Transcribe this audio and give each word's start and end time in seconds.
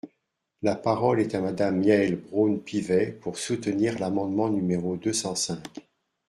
La 0.63 0.75
parole 0.75 1.19
est 1.19 1.35
à 1.35 1.41
Madame 1.41 1.83
Yaël 1.83 2.15
Braun-Pivet, 2.15 3.11
pour 3.21 3.37
soutenir 3.37 3.99
l’amendement 3.99 4.49
numéro 4.49 4.97
deux 4.97 5.13
cent 5.13 5.35
cinq. 5.35 5.61